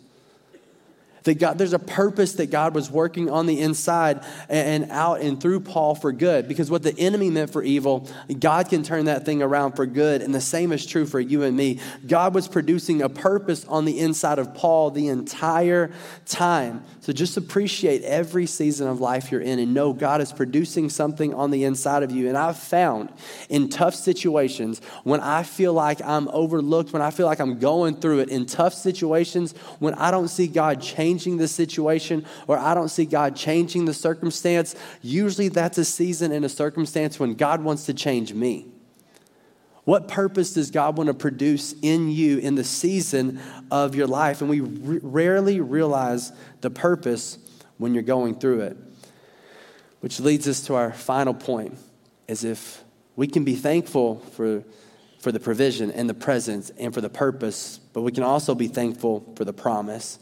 [1.26, 5.40] That God, there's a purpose that God was working on the inside and out and
[5.40, 6.46] through Paul for good.
[6.46, 10.22] Because what the enemy meant for evil, God can turn that thing around for good.
[10.22, 11.80] And the same is true for you and me.
[12.06, 15.90] God was producing a purpose on the inside of Paul the entire
[16.26, 16.84] time.
[17.06, 21.32] So just appreciate every season of life you're in and know God is producing something
[21.32, 22.26] on the inside of you.
[22.28, 23.12] And I've found
[23.48, 27.94] in tough situations, when I feel like I'm overlooked, when I feel like I'm going
[28.00, 32.74] through it, in tough situations, when I don't see God changing the situation or I
[32.74, 37.62] don't see God changing the circumstance, usually that's a season and a circumstance when God
[37.62, 38.66] wants to change me.
[39.86, 44.40] What purpose does God want to produce in you in the season of your life?
[44.40, 44.66] And we r-
[45.00, 47.38] rarely realize the purpose
[47.78, 48.76] when you're going through it.
[50.00, 51.78] Which leads us to our final point
[52.26, 52.82] is if
[53.14, 54.64] we can be thankful for,
[55.20, 58.66] for the provision and the presence and for the purpose, but we can also be
[58.66, 60.18] thankful for the promise.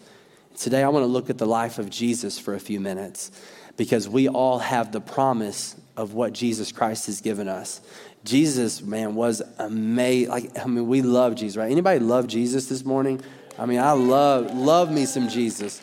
[0.58, 3.30] Today I want to look at the life of Jesus for a few minutes
[3.78, 7.80] because we all have the promise of what Jesus Christ has given us.
[8.24, 10.30] Jesus, man, was amazing.
[10.30, 11.70] Like, I mean, we love Jesus, right?
[11.70, 13.20] Anybody love Jesus this morning?
[13.58, 15.80] I mean, I love, love me some Jesus.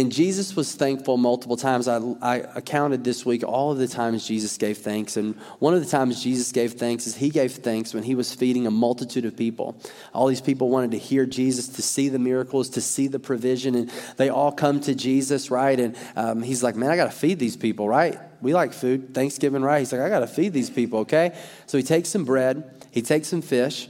[0.00, 1.86] And Jesus was thankful multiple times.
[1.86, 5.18] I, I counted this week all of the times Jesus gave thanks.
[5.18, 8.34] And one of the times Jesus gave thanks is he gave thanks when he was
[8.34, 9.78] feeding a multitude of people.
[10.14, 13.74] All these people wanted to hear Jesus, to see the miracles, to see the provision.
[13.74, 15.78] And they all come to Jesus, right?
[15.78, 18.18] And um, he's like, man, I got to feed these people, right?
[18.40, 19.12] We like food.
[19.12, 19.80] Thanksgiving, right?
[19.80, 21.36] He's like, I got to feed these people, okay?
[21.66, 23.86] So he takes some bread, he takes some fish,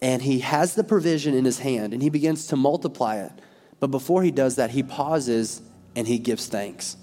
[0.00, 3.32] and he has the provision in his hand, and he begins to multiply it.
[3.80, 5.62] But before he does that, he pauses
[5.96, 6.96] and he gives thanks.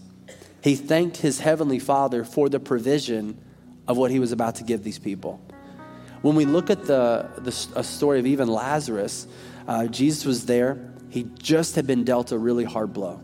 [0.61, 3.37] He thanked his heavenly Father for the provision
[3.87, 5.41] of what he was about to give these people.
[6.21, 9.27] When we look at the, the story of even Lazarus,
[9.67, 10.93] uh, Jesus was there.
[11.09, 13.21] He just had been dealt a really hard blow.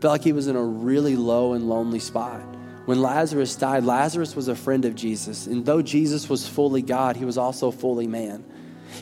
[0.00, 2.40] Felt like he was in a really low and lonely spot.
[2.84, 5.46] When Lazarus died, Lazarus was a friend of Jesus.
[5.46, 8.44] And though Jesus was fully God, he was also fully man.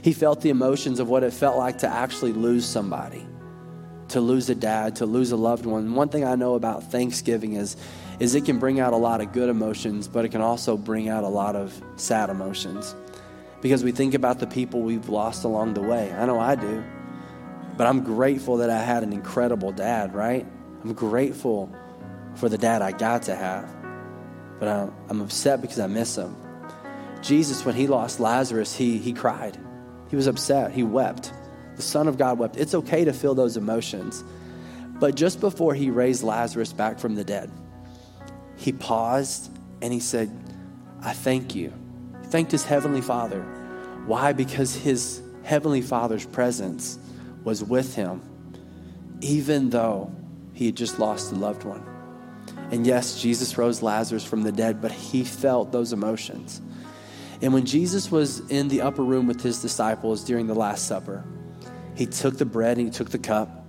[0.02, 3.26] He felt the emotions of what it felt like to actually lose somebody
[4.12, 5.94] to lose a dad, to lose a loved one.
[5.94, 7.76] One thing I know about Thanksgiving is,
[8.20, 11.08] is it can bring out a lot of good emotions, but it can also bring
[11.08, 12.94] out a lot of sad emotions.
[13.62, 16.12] Because we think about the people we've lost along the way.
[16.12, 16.84] I know I do.
[17.76, 20.46] But I'm grateful that I had an incredible dad, right?
[20.84, 21.74] I'm grateful
[22.34, 23.68] for the dad I got to have.
[24.58, 26.36] But I'm, I'm upset because I miss him.
[27.22, 29.58] Jesus, when he lost Lazarus, he, he cried.
[30.10, 30.72] He was upset.
[30.72, 31.32] He wept.
[31.76, 32.56] The Son of God wept.
[32.56, 34.24] It's okay to feel those emotions.
[34.98, 37.50] But just before he raised Lazarus back from the dead,
[38.56, 40.30] he paused and he said,
[41.02, 41.72] I thank you.
[42.20, 43.42] He thanked his heavenly Father.
[44.06, 44.32] Why?
[44.32, 46.98] Because his heavenly Father's presence
[47.42, 48.22] was with him,
[49.20, 50.14] even though
[50.52, 51.84] he had just lost a loved one.
[52.70, 56.60] And yes, Jesus rose Lazarus from the dead, but he felt those emotions.
[57.40, 61.24] And when Jesus was in the upper room with his disciples during the Last Supper,
[61.94, 63.66] he took the bread and he took the cup.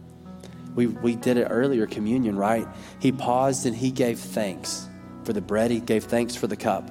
[0.75, 2.67] We, we did it earlier, communion, right?
[2.99, 4.88] He paused and he gave thanks
[5.23, 6.89] for the bread, he gave thanks for the cup.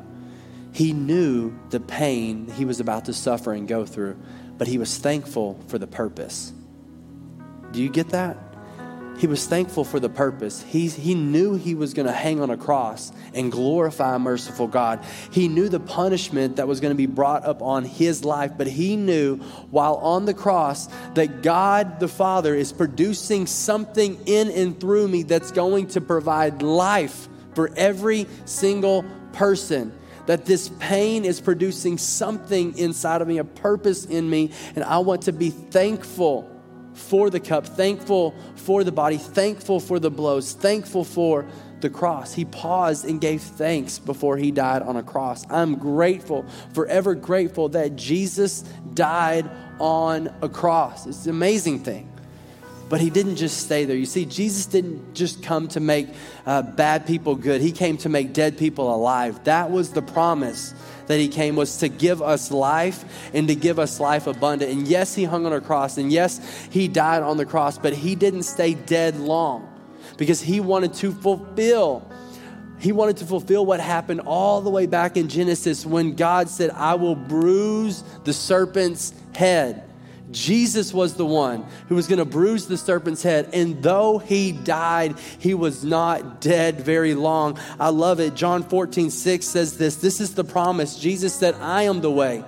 [0.73, 4.19] He knew the pain he was about to suffer and go through,
[4.57, 6.53] but he was thankful for the purpose.
[7.73, 8.39] Do you get that?
[9.19, 10.63] He was thankful for the purpose.
[10.63, 14.67] He, he knew he was going to hang on a cross and glorify a merciful
[14.67, 15.05] God.
[15.31, 18.67] He knew the punishment that was going to be brought up on his life, but
[18.67, 19.37] he knew
[19.71, 25.23] while on the cross that God the Father is producing something in and through me
[25.23, 29.93] that's going to provide life for every single person
[30.27, 34.99] that this pain is producing something inside of me, a purpose in me, and I
[34.99, 36.49] want to be thankful
[36.95, 41.47] for the cup, thankful for the body, thankful for the blows, thankful for
[41.81, 42.33] the cross.
[42.33, 45.45] He paused and gave thanks before he died on a cross.
[45.51, 48.63] I'm grateful, forever grateful that Jesus
[48.95, 49.51] died
[49.81, 51.07] on a cross.
[51.07, 52.12] It's an amazing thing.
[52.93, 53.97] But he didn't just stay there.
[53.97, 56.09] You see, Jesus didn't just come to make
[56.45, 59.43] uh, bad people good, he came to make dead people alive.
[59.45, 60.75] That was the promise
[61.07, 64.73] that he came was to give us life and to give us life abundant.
[64.73, 67.95] And yes, he hung on a cross, and yes, he died on the cross, but
[67.95, 69.67] he didn't stay dead long
[70.19, 72.07] because he wanted to fulfill
[72.79, 76.69] he wanted to fulfill what happened all the way back in Genesis when God said,
[76.71, 79.89] I will bruise the serpent's head.
[80.33, 83.51] Jesus was the one who was going to bruise the serpent's head.
[83.53, 87.59] And though he died, he was not dead very long.
[87.79, 88.35] I love it.
[88.35, 90.99] John 14, 6 says this This is the promise.
[90.99, 92.45] Jesus said, I am the way,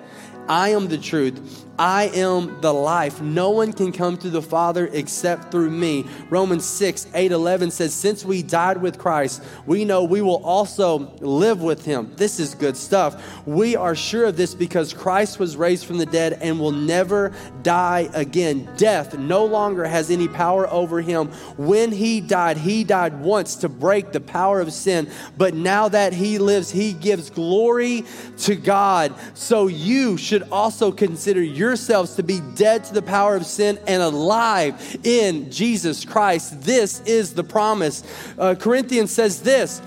[0.49, 3.21] I am the truth, I am the life.
[3.21, 6.07] No one can come to the Father except through me.
[6.31, 11.13] Romans 6, 8, 11 says, Since we died with Christ, we know we will also
[11.21, 12.13] live with him.
[12.17, 13.45] This is good stuff.
[13.47, 17.33] We are sure of this because Christ was raised from the dead and will never
[17.63, 18.69] die again.
[18.77, 21.29] Death no longer has any power over him.
[21.57, 25.11] When he died, he died once to break the power of sin.
[25.37, 28.05] But now that he lives, he gives glory
[28.39, 29.15] to God.
[29.35, 33.79] So you should also consider your yourselves to be dead to the power of sin
[33.87, 36.63] and alive in Jesus Christ.
[36.63, 38.03] This is the promise.
[38.39, 39.81] Uh, Corinthians says this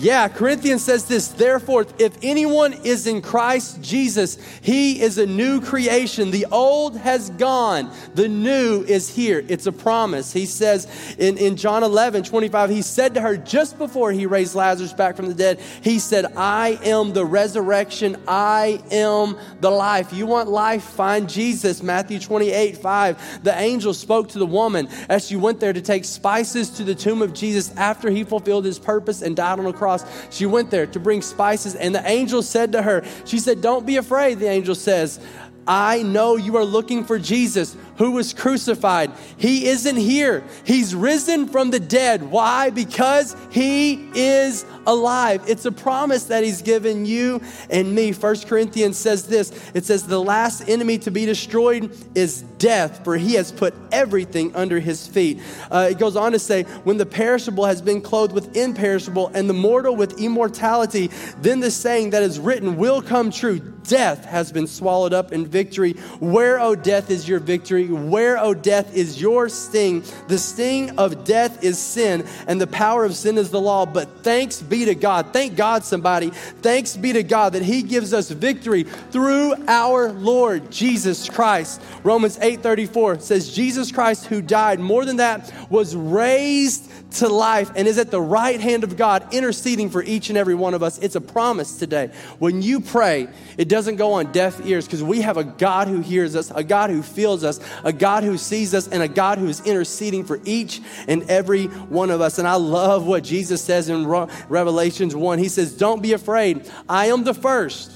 [0.00, 5.60] yeah, Corinthians says this, therefore, if anyone is in Christ Jesus, he is a new
[5.60, 6.30] creation.
[6.30, 9.44] The old has gone, the new is here.
[9.48, 10.32] It's a promise.
[10.32, 10.86] He says
[11.18, 15.16] in, in John 11, 25, he said to her just before he raised Lazarus back
[15.16, 20.12] from the dead, he said, I am the resurrection, I am the life.
[20.12, 20.84] You want life?
[20.84, 21.82] Find Jesus.
[21.82, 23.42] Matthew 28, 5.
[23.42, 26.94] The angel spoke to the woman as she went there to take spices to the
[26.94, 30.04] tomb of Jesus after he fulfilled his purpose and died on the cross cross.
[30.30, 33.86] She went there to bring spices, and the angel said to her, She said, Don't
[33.86, 35.20] be afraid, the angel says.
[35.66, 39.12] I know you are looking for Jesus who was crucified.
[39.36, 40.44] He isn't here.
[40.64, 42.22] He's risen from the dead.
[42.22, 42.70] Why?
[42.70, 45.42] Because he is alive.
[45.46, 48.12] It's a promise that he's given you and me.
[48.12, 53.16] First Corinthians says this it says, The last enemy to be destroyed is death, for
[53.16, 55.40] he has put everything under his feet.
[55.70, 59.50] Uh, it goes on to say, When the perishable has been clothed with imperishable and
[59.50, 64.52] the mortal with immortality, then the saying that is written will come true death has
[64.52, 65.92] been swallowed up in victory.
[66.20, 67.87] Where, O oh, death, is your victory?
[67.94, 70.04] Where, O death, is your sting?
[70.28, 73.86] The sting of death is sin, and the power of sin is the law.
[73.86, 75.32] But thanks be to God.
[75.32, 76.30] Thank God, somebody.
[76.30, 81.80] Thanks be to God that He gives us victory through our Lord Jesus Christ.
[82.02, 87.70] Romans 8 34 says, Jesus Christ, who died, more than that, was raised to life
[87.74, 90.82] and is at the right hand of God, interceding for each and every one of
[90.82, 90.98] us.
[90.98, 92.10] It's a promise today.
[92.38, 96.00] When you pray, it doesn't go on deaf ears because we have a God who
[96.00, 99.38] hears us, a God who feels us, a God who sees us, and a God
[99.38, 102.38] who is interceding for each and every one of us.
[102.38, 105.38] And I love what Jesus says in Revelations 1.
[105.38, 106.70] He says, Don't be afraid.
[106.88, 107.92] I am the first,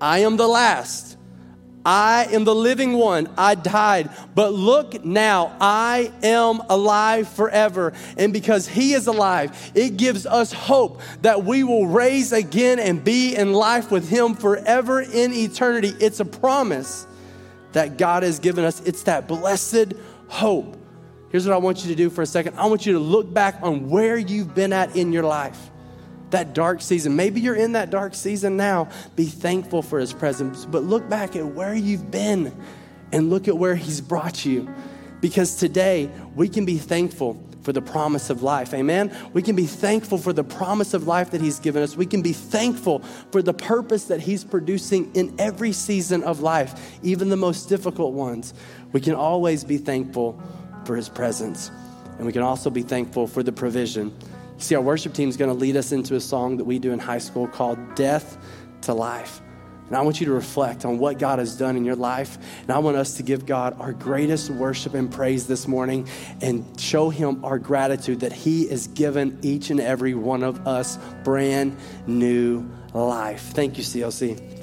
[0.00, 1.08] I am the last.
[1.88, 3.30] I am the living one.
[3.38, 4.10] I died.
[4.34, 7.94] But look now, I am alive forever.
[8.18, 13.02] And because He is alive, it gives us hope that we will raise again and
[13.02, 15.94] be in life with Him forever in eternity.
[15.98, 17.06] It's a promise
[17.72, 19.94] that God has given us, it's that blessed
[20.28, 20.76] hope.
[21.30, 23.32] Here's what I want you to do for a second I want you to look
[23.32, 25.70] back on where you've been at in your life
[26.30, 27.16] that dark season.
[27.16, 28.88] Maybe you're in that dark season now.
[29.16, 32.54] Be thankful for his presence, but look back at where you've been
[33.12, 34.68] and look at where he's brought you.
[35.20, 38.72] Because today we can be thankful for the promise of life.
[38.72, 39.14] Amen.
[39.34, 41.98] We can be thankful for the promise of life that he's given us.
[41.98, 43.00] We can be thankful
[43.30, 48.14] for the purpose that he's producing in every season of life, even the most difficult
[48.14, 48.54] ones.
[48.92, 50.42] We can always be thankful
[50.86, 51.70] for his presence.
[52.16, 54.16] And we can also be thankful for the provision
[54.60, 56.92] See, our worship team is going to lead us into a song that we do
[56.92, 58.38] in high school called Death
[58.82, 59.40] to Life.
[59.88, 62.38] And I want you to reflect on what God has done in your life.
[62.62, 66.08] And I want us to give God our greatest worship and praise this morning
[66.40, 70.98] and show Him our gratitude that He has given each and every one of us
[71.24, 73.42] brand new life.
[73.54, 74.57] Thank you, CLC.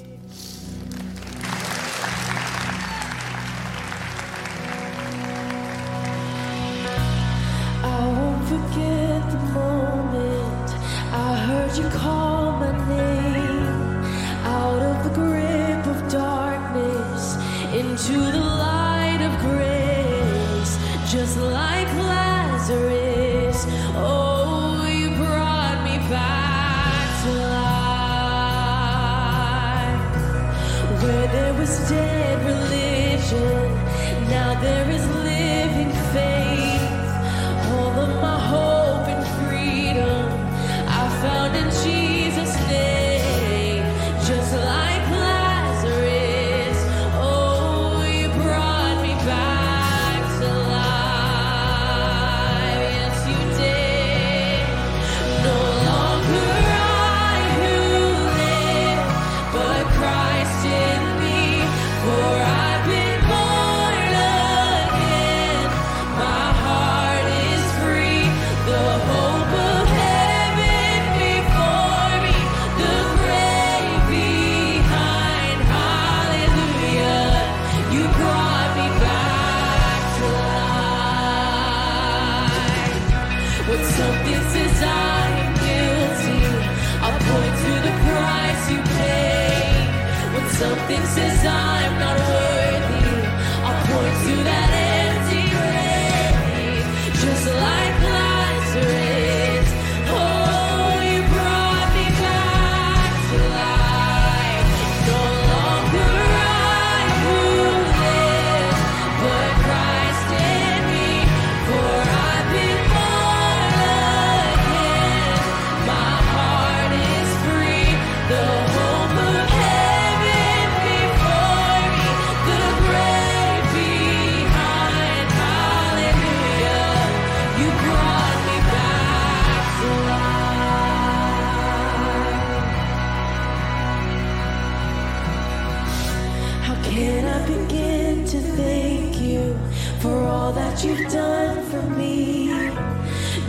[136.96, 139.58] Can I begin to thank you
[140.00, 142.71] for all that you've done for me?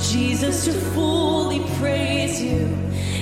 [0.00, 2.76] Jesus, to fully praise you,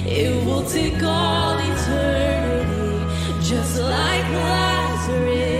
[0.06, 5.53] it will take all eternity, just like Lazarus.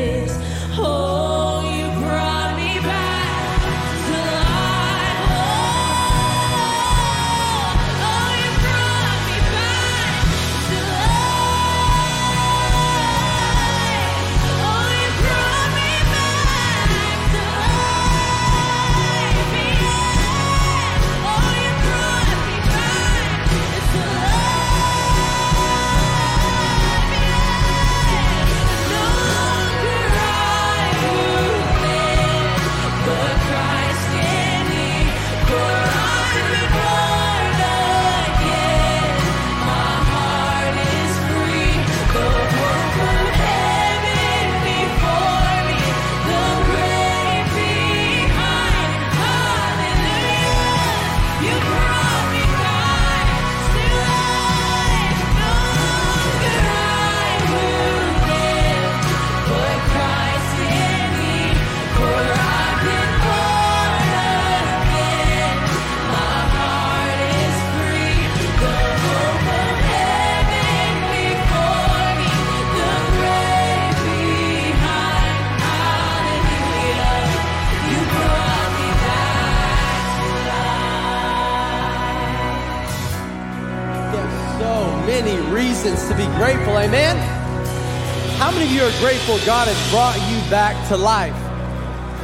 [89.04, 91.34] Grateful God has brought you back to life?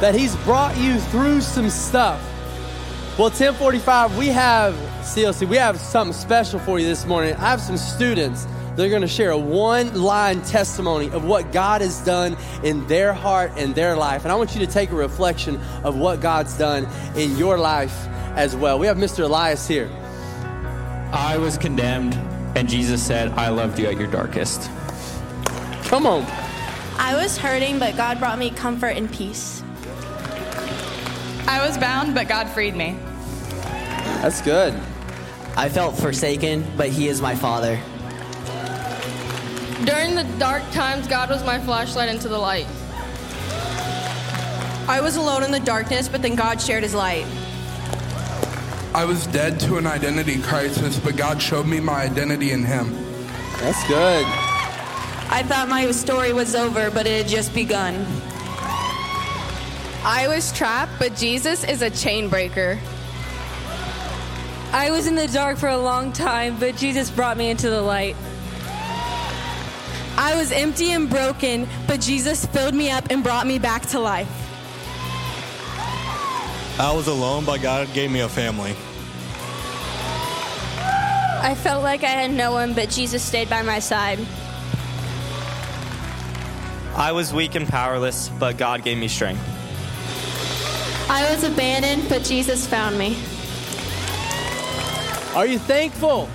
[0.01, 2.19] That He's brought you through some stuff.
[3.19, 7.35] Well, 1045, we have, CLC, we have something special for you this morning.
[7.35, 11.51] I have some students that are going to share a one line testimony of what
[11.51, 14.23] God has done in their heart and their life.
[14.23, 18.07] And I want you to take a reflection of what God's done in your life
[18.35, 18.79] as well.
[18.79, 19.25] We have Mr.
[19.25, 19.87] Elias here.
[21.13, 22.15] I was condemned,
[22.57, 24.67] and Jesus said, I loved you at your darkest.
[25.83, 26.50] Come on.
[27.03, 29.63] I was hurting, but God brought me comfort and peace.
[31.47, 32.95] I was bound, but God freed me.
[34.21, 34.79] That's good.
[35.57, 37.79] I felt forsaken, but He is my Father.
[39.83, 42.67] During the dark times, God was my flashlight into the light.
[44.87, 47.25] I was alone in the darkness, but then God shared his light.
[48.93, 52.93] I was dead to an identity crisis, but God showed me my identity in Him.
[53.57, 54.50] That's good.
[55.33, 58.05] I thought my story was over, but it had just begun.
[60.03, 62.77] I was trapped, but Jesus is a chain breaker.
[64.73, 67.81] I was in the dark for a long time, but Jesus brought me into the
[67.81, 68.15] light.
[70.17, 73.99] I was empty and broken, but Jesus filled me up and brought me back to
[73.99, 74.29] life.
[76.77, 78.71] I was alone, but God gave me a family.
[81.43, 84.19] I felt like I had no one, but Jesus stayed by my side.
[86.95, 89.41] I was weak and powerless, but God gave me strength.
[91.09, 93.17] I was abandoned, but Jesus found me.
[95.35, 96.25] Are you thankful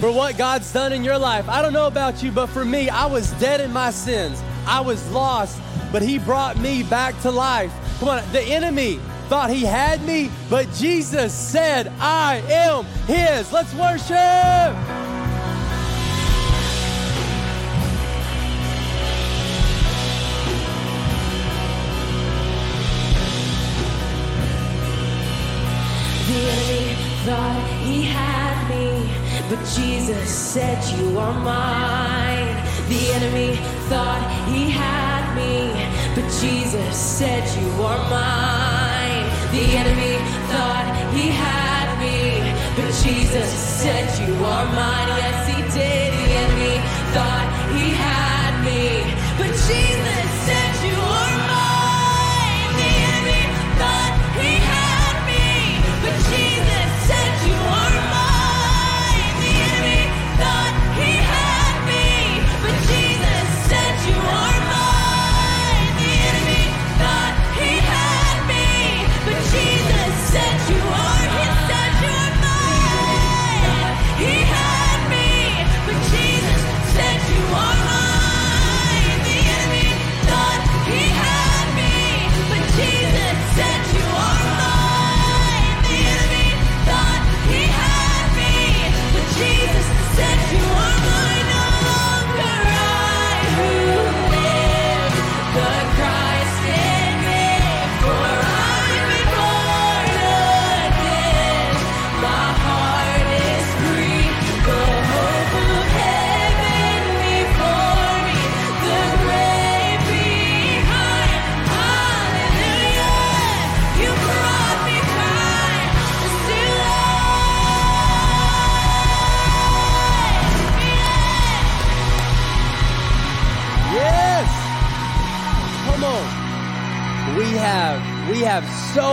[0.00, 1.48] for what God's done in your life?
[1.48, 4.42] I don't know about you, but for me, I was dead in my sins.
[4.66, 5.60] I was lost,
[5.92, 7.72] but He brought me back to life.
[8.00, 8.98] Come on, the enemy
[9.30, 13.52] thought he had me, but Jesus said, I am His.
[13.52, 14.99] Let's worship.
[27.24, 28.86] Thought he had me,
[29.48, 32.56] but Jesus said, You are mine.
[32.88, 33.56] The enemy
[33.88, 35.72] thought he had me,
[36.14, 38.80] but Jesus said, You are mine.
[39.52, 40.14] The enemy
[40.46, 45.08] thought he had me, but Jesus said you are mine.
[45.18, 46.08] Yes, he did.
[46.20, 46.76] The enemy
[47.10, 47.59] thought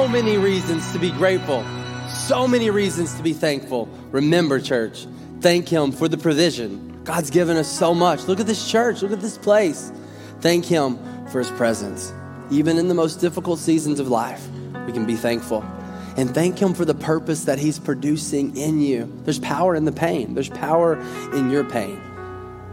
[0.08, 1.66] so many reasons to be grateful.
[2.08, 3.90] So many reasons to be thankful.
[4.12, 5.06] Remember, church,
[5.42, 7.04] thank him for the provision.
[7.04, 8.24] God's given us so much.
[8.24, 9.02] Look at this church.
[9.02, 9.92] Look at this place.
[10.40, 10.98] Thank him
[11.28, 12.14] for his presence.
[12.52, 14.48] Even in the most difficult seasons of life,
[14.86, 15.62] we can be thankful.
[16.16, 19.12] And thank him for the purpose that he's producing in you.
[19.26, 20.36] There's power in the pain.
[20.36, 20.98] There's power
[21.34, 22.00] in your pain.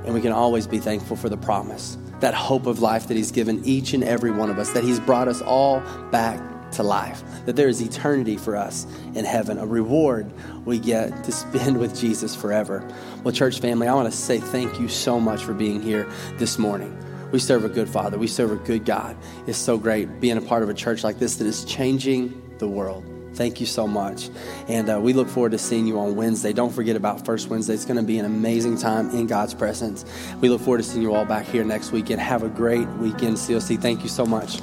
[0.05, 3.33] And we can always be thankful for the promise, that hope of life that He's
[3.33, 5.81] given each and every one of us, that He's brought us all
[6.13, 6.41] back
[6.75, 10.31] to life, that there is eternity for us in heaven, a reward
[10.65, 12.87] we get to spend with Jesus forever.
[13.23, 16.09] Well, church family, I want to say thank you so much for being here
[16.39, 16.97] this morning.
[17.33, 19.17] We serve a good Father, we serve a good God.
[19.47, 22.69] It's so great being a part of a church like this that is changing the
[22.69, 23.05] world.
[23.35, 24.31] Thank you so much.
[24.69, 26.53] And uh, we look forward to seeing you on Wednesday.
[26.53, 27.75] Don't forget about First Wednesday.
[27.75, 30.05] It's going to be an amazing time in God's presence.
[30.41, 32.21] We look forward to seeing you all back here next weekend.
[32.21, 33.81] Have a great weekend, CLC.
[33.81, 34.61] Thank you so much.